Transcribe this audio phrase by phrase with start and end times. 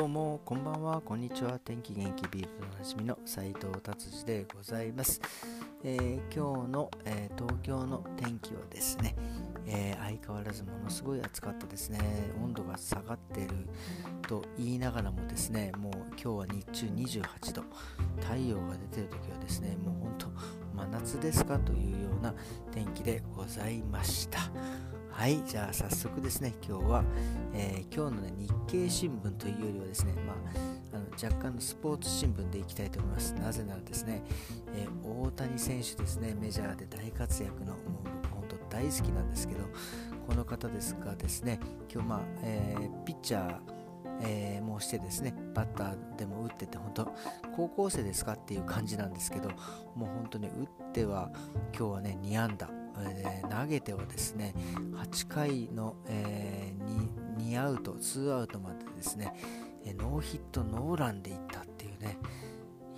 [0.00, 5.20] どうもこんばんはこんにちは天気元気ビールとおなじみの斉藤達治でございます、
[5.84, 9.14] えー、今日の、えー、東京の天気はですね、
[9.66, 11.98] えー、相変わらずものすごい暑かったですね。
[12.42, 13.68] 温度が下がっている
[14.26, 17.62] と言いながらもですねもう今日は日中28度。
[18.22, 20.26] 太陽が出てる時はですねもう本当
[20.76, 22.34] 真夏ですかというような
[22.72, 24.50] 天気でございました。
[25.12, 27.04] はい、じゃあ早速ですね、今日は、
[27.52, 30.36] えー、今日の、ね、日経新聞というよりはですね、まあ、
[30.94, 33.34] あの若干のスポーツ新聞でいきたいと思います。
[33.34, 34.22] なぜならですね、
[34.74, 37.78] えー、大谷選手ですね、メジャーで大活躍の、もう
[38.22, 39.60] 僕本当大好きなんですけど、
[40.26, 41.60] この方ですがですね、
[41.92, 43.58] 今日まあ、えー、ピッチャー、
[44.22, 47.14] えー、もしてですねバッターでも打ってて本当
[47.56, 49.48] 高校生ですかっていう感じなんですけど
[49.94, 51.30] もう本当に打っては
[51.76, 52.68] 今日はね2安打
[52.98, 54.54] えー、投げてはですね
[54.94, 59.34] 8回の、えー、2, 2アウト2アウトまでですね、
[59.84, 62.18] えー、ノーヒットノーランでいったっていうね。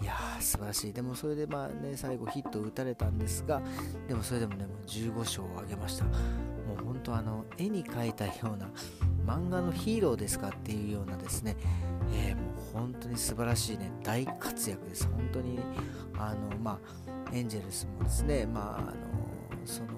[0.00, 0.92] いやー素晴らしい。
[0.92, 3.62] でもそれでまあね最後ヒットを打たれたんですが
[4.08, 6.04] でもそれでもねもう15勝を挙げました。
[6.06, 6.10] も
[6.80, 8.68] う本当あの絵に描いたような
[9.24, 11.56] 漫画のヒーローですかっていうようなですね、
[12.12, 15.06] えー、もう本当に素晴らしいね大活躍です。
[15.06, 15.60] 本当に
[16.18, 16.78] あのまあ
[17.32, 18.92] エンジェルスもですねまああの
[19.64, 19.88] その、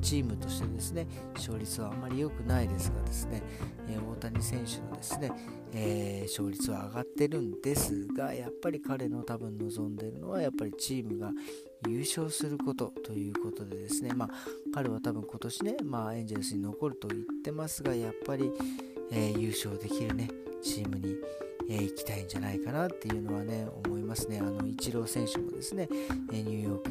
[0.00, 3.42] チームとしてですね勝率はあまり良くないですがですね、
[3.88, 5.32] えー、大谷選手のですね、
[5.72, 11.32] えー、勝率は上がってるんですがやっぱり彼の多分望んでるのはやっぱりチームが
[11.88, 14.30] 優勝することということでですね、まあ、
[14.72, 18.50] 彼は多分今年ね、まあ、エンジェルスに残ると言ってますがやっぱり、
[19.10, 20.30] えー、優勝できるね
[20.62, 21.16] チームに
[21.68, 24.38] えー、行きたいんじゃないかなっていうのはね思いますね。
[24.38, 25.88] あのイチロー選手もですね、
[26.32, 26.85] えニューヨー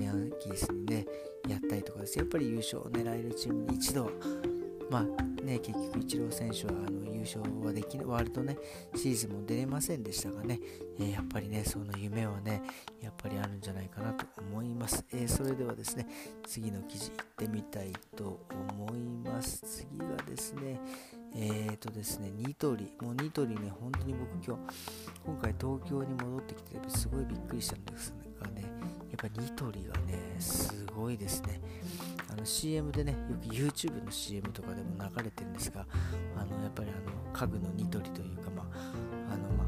[2.16, 4.09] ですやっぱり優勝を狙えるチームに一度
[4.89, 8.57] まあね結局イチロー選手はあの優勝はできワールドね
[8.95, 10.59] シーズンも出れませんでしたがね、
[11.00, 12.62] えー、やっぱりねその夢はね
[13.01, 16.07] やっぱりあるんじゃないかなと思います、えー、それではですね
[16.47, 18.45] 次の記事いってみたいと
[18.78, 19.62] 思います。
[19.66, 20.79] 次がですね
[21.38, 24.73] えーとですね、ニトリ、もうニトリね、本当に僕今日、
[25.25, 31.59] 今回東京に戻ってきて、すごいびっくりしたんですがね、やっぱニトリがね、すごいですね。
[32.31, 35.86] あの CM でね、よく YouTube の CM とかでも流れてるんですが、
[36.36, 39.68] あのやっぱりあの家具のニトリというか、まあ、あのまあ、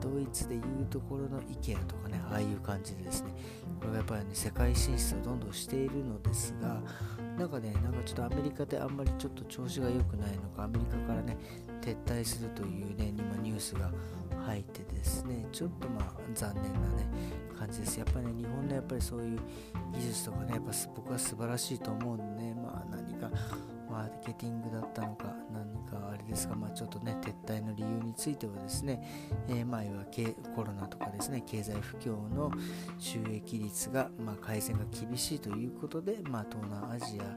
[0.00, 3.32] ドイツでいうところの IKEA とかね、ああいう感じでですね、
[3.80, 6.80] これがやっぱり、ね、世界進出をどんどんしているのですが、
[7.38, 11.36] なんかね、なんかちょっとアメリカであんまりちょっと調子が良くないのか、アメリカからね、
[11.80, 13.90] 撤退するというね、今ニュースが
[14.46, 17.08] 入ってですね、ちょっとまあ残念なね、
[17.58, 17.98] 感じです。
[17.98, 19.40] やっぱりね、日本のやっぱりそういう
[19.92, 23.28] 技術とかね、やっぱ僕は素晴らしいと思うんでね、まあ何か
[23.90, 29.02] マーケティングだったのか、何かあれですが、まあ、ちょっとね、撤退の理由についてはですね、
[29.48, 30.04] えー、前は
[30.54, 32.50] コロナとかですね、経済不況の
[32.98, 37.36] 収益率が、まあ、改善が厳しいということで、まあ、東南アジア、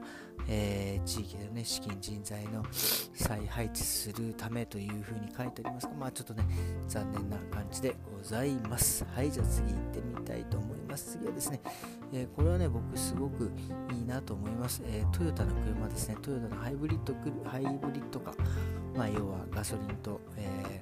[1.10, 6.44] 地域でね、資金人材の再配置するためというふうに書いてありますが、まあ、ちょっとね、
[6.86, 9.04] 残念な感じでございます。
[9.12, 11.18] はい、じゃあ次行ってみたいと思います。
[11.18, 11.60] 次はですね、
[12.12, 13.50] えー、これはね、僕すごく
[13.90, 14.82] いいなと思います。
[14.86, 17.12] えー、トヨタの車ですね、トヨタのハイブリッド
[17.50, 18.32] ハイブリッドカ
[18.96, 20.80] まあ、要はガソリンと、え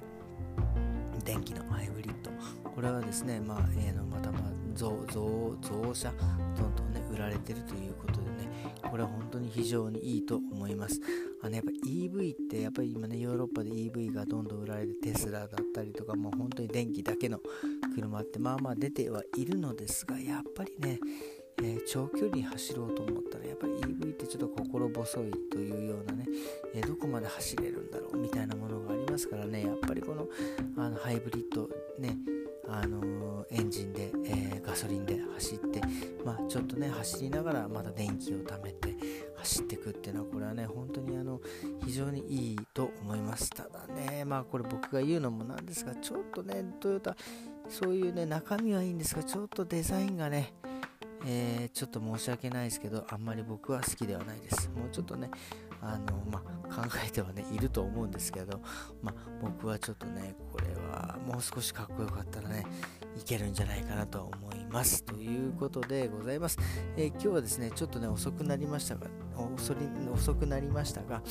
[1.19, 2.29] ー、電気のハイブリッド
[2.69, 4.41] これはですね、まあえー、のまたまあ
[4.75, 6.11] 増増増車
[6.55, 8.49] どんどん売られてるということでね
[8.89, 10.99] これは本当に非常にいいと思います。
[11.41, 17.39] あのやっぱ EV ってやっぱり今ねヨーロッパで EV がどんどん売られてテスラだったりとかもう本当に電気だけの
[17.95, 20.99] 車ってまあまあ出てはいるのですがやっぱりね
[21.61, 26.25] えー、長距離走ろうと思ったらやっぱり EV ってちょっと心細いというようなね、
[26.73, 30.25] えー、どこまで走れるんだろうみたいなものがありますからねやっぱりこの
[30.77, 31.67] あのハイブリッド
[31.99, 32.17] ね
[32.71, 35.81] あのエンジンで、えー、ガソリンで走って、
[36.23, 38.95] まあ、ちょっとね走りながらまた電気を貯めて
[39.37, 41.41] 走っていくっていうのはこれはね本当にあの
[41.83, 47.15] 非常にいいと思いますただねまあこれ僕が言うのもなんですがちょっとねトヨタ
[47.69, 50.53] そういうね中身はいいんですがちょっとデザインがね
[51.25, 54.69] えー、ちょっと申し訳ないですけど、あんまり僕は好きではないです。
[54.69, 55.29] もうちょっとね、
[55.81, 58.61] あの、まあ、考えてはね、いると思うんですけど、
[59.01, 62.65] まあ、僕はちょっとね、これはもう少しかっこよかったらね、
[63.17, 65.03] いけるんじゃないかなと思います。
[65.03, 66.57] ということでございます。
[66.95, 69.73] えー、今日はですね、ちょっとね、遅くなりましたが、遅
[70.13, 71.21] 遅くなりましたが、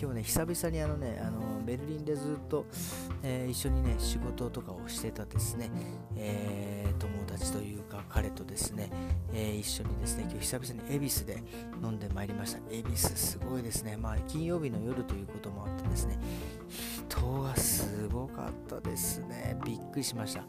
[0.00, 2.66] 今日ね、久々にあのね、あのベルリンでずっと、
[3.22, 5.70] えー、一緒にね、仕事とかをしてたですね、
[6.16, 8.90] えー、友ちというか彼とですね、
[9.32, 11.42] えー、一緒にですね今日久々に恵比寿で
[11.82, 12.58] 飲んでまいりました。
[12.70, 13.96] 恵比寿すごいですね。
[13.96, 16.18] まあ金曜日の夜ということもあってですね
[17.08, 19.58] 人がすごかったですね。
[19.64, 20.42] びっくりしました。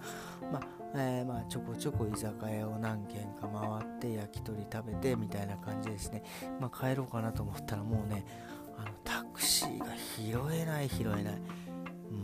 [0.52, 0.62] まあ、
[0.96, 6.24] えー、まあ、ちょこちょこ居酒屋を何軒か回って焼き鳥食べてみたいな感じですね。
[6.60, 8.26] まあ、帰ろうかなと思ったらもうね
[8.78, 9.86] あのタクシーが
[10.18, 11.42] 拾えない拾えない。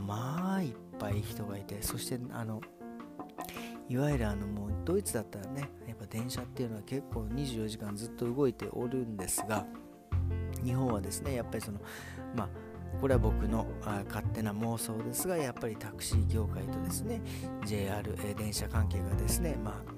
[0.06, 2.62] まあいっぱい人がいてそしてあの
[3.90, 9.66] いわゆるあのもうドイツだったらねやっぱ電車っていうのは結構24時間ずっと動いておるんですが
[10.64, 11.80] 日本はですねやっぱりその
[12.36, 12.50] まあ
[13.02, 13.68] これは僕の
[14.08, 17.22] 勝手な妄想ですがやっぱりタクシー業界とですね
[17.66, 19.94] JR、電車関係がですねまあ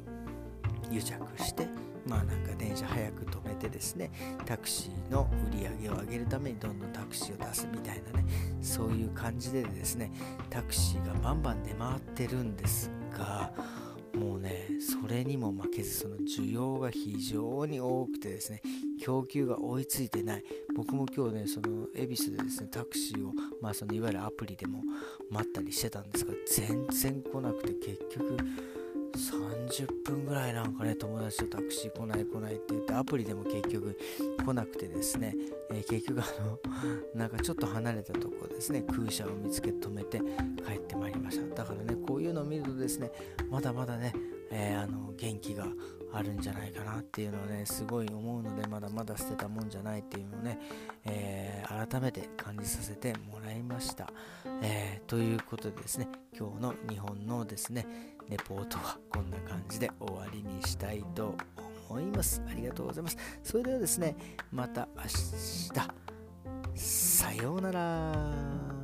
[0.91, 1.67] 癒着して
[2.07, 4.11] まあなんか電車早く止めてですね
[4.45, 8.25] タクシーの売り上げを上げるためにどんどんタクシーを出すみたいなね
[8.61, 10.11] そういう感じでですね
[10.49, 13.51] タクシーがバンバン出回ってるんですが
[14.15, 18.62] もうねそれにも負けずその需要が非常に多くてですね
[19.01, 20.44] 供給が追いついてない。
[20.75, 23.31] 僕も今日ねその恵比寿でですねタクシーを
[23.62, 24.81] まあそのいわゆるアプリでも
[25.29, 28.38] 待ったりしてたんですが全然来なくて結局
[29.15, 33.97] 30分ぐらいなんかね友達とタクシー来ない来ないって言ってアプリでも結局
[34.45, 35.35] 来なくてですね、
[35.71, 36.59] えー、結局あの
[37.15, 40.19] なんかちょっと離れたところですね空車を見つけ止めて
[40.65, 41.56] 帰ってまいりました。
[41.56, 43.12] だからねこういうのを見るとですね
[43.50, 44.13] まだまだね、
[44.51, 45.67] えー、あの元気が
[46.15, 50.59] あるんじゃないかなっていうのをねすごい思うのでまだまだ捨てたもんじゃないっていうのをね、
[51.03, 54.07] えー、改めて感じさせてもらいました、
[54.62, 56.07] えー、ということでですね
[56.38, 57.85] 今日の日本のですね
[58.29, 61.35] レポートはこんな感じで終わりにしたいと
[61.89, 62.41] 思います。
[62.50, 63.17] ありがとうございます。
[63.44, 64.15] それではですね
[64.51, 65.71] また明日。
[66.75, 68.75] さようなら。